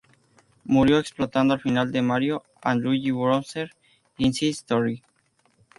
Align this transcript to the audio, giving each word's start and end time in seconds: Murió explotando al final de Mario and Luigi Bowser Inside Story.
Murió 0.63 0.97
explotando 0.97 1.53
al 1.53 1.59
final 1.59 1.91
de 1.91 2.01
Mario 2.01 2.43
and 2.63 2.81
Luigi 2.83 3.11
Bowser 3.11 3.69
Inside 4.17 4.49
Story. 4.49 5.03